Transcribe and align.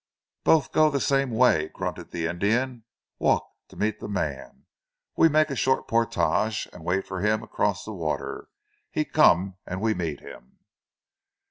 "Both 0.43 0.71
go 0.71 0.89
the 0.89 0.99
same 0.99 1.29
way," 1.29 1.67
grunted 1.67 2.09
the 2.09 2.25
Indian. 2.25 2.85
"Walk 3.19 3.47
to 3.67 3.75
meet 3.75 3.99
the 3.99 4.09
man. 4.09 4.65
We 5.15 5.29
make 5.29 5.55
short 5.55 5.87
portage, 5.87 6.67
and 6.73 6.83
wait 6.83 7.05
for 7.05 7.21
him 7.21 7.43
across 7.43 7.85
the 7.85 7.93
water. 7.93 8.47
He 8.89 9.05
come 9.05 9.57
and 9.63 9.79
we 9.79 9.93
meet 9.93 10.21
him." 10.21 10.57